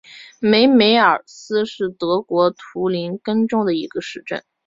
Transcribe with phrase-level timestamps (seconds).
[0.39, 4.43] 梅梅尔斯是德国图林根州的一个市镇。